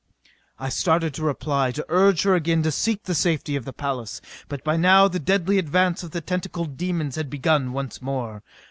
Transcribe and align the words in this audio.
I 0.57 0.69
started 0.69 1.13
to 1.13 1.21
reply, 1.23 1.69
to 1.73 1.85
urge 1.87 2.23
her 2.23 2.33
again 2.33 2.63
to 2.63 2.71
seek 2.71 3.03
the 3.03 3.13
safety 3.13 3.55
of 3.55 3.65
the 3.65 3.71
palace. 3.71 4.19
But 4.47 4.63
by 4.63 4.75
now 4.75 5.07
the 5.07 5.19
deadly 5.19 5.59
advance 5.59 6.01
of 6.01 6.09
the 6.09 6.21
tentacled 6.21 6.75
demons 6.75 7.17
had 7.17 7.29
begun 7.29 7.71
once 7.71 8.01
more. 8.01 8.41